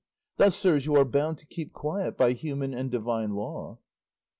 Thus, 0.37 0.55
sirs, 0.55 0.87
you 0.87 0.95
are 0.95 1.05
bound 1.05 1.37
to 1.37 1.45
keep 1.45 1.73
quiet 1.73 2.17
by 2.17 2.31
human 2.31 2.73
and 2.73 2.89
divine 2.89 3.35
law." 3.35 3.77